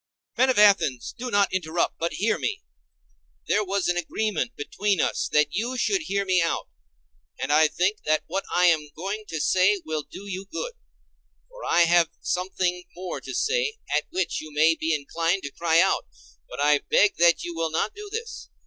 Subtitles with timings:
[0.35, 2.63] Men of Athens, do not interrupt, but hear me;
[3.47, 6.67] there was an agreement between us that you should hear me out.
[7.39, 10.73] And I think that what I am going to say will do you good:
[11.49, 15.79] for I have something more to say, at which you may be inclined to cry
[15.79, 16.07] out;
[16.49, 18.49] but I beg that you will not do this.